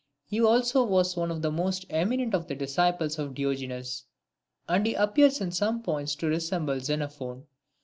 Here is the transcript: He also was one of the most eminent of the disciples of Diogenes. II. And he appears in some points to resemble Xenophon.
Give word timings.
He 0.25 0.41
also 0.41 0.83
was 0.83 1.15
one 1.15 1.29
of 1.29 1.43
the 1.43 1.51
most 1.51 1.85
eminent 1.91 2.33
of 2.33 2.47
the 2.47 2.55
disciples 2.55 3.19
of 3.19 3.35
Diogenes. 3.35 4.05
II. 4.67 4.75
And 4.75 4.85
he 4.87 4.95
appears 4.95 5.39
in 5.41 5.51
some 5.51 5.83
points 5.83 6.15
to 6.15 6.25
resemble 6.27 6.79
Xenophon. 6.79 7.45